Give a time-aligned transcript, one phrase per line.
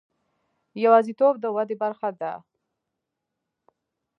[0.83, 2.33] یوازیتوب د ودې برخه ده.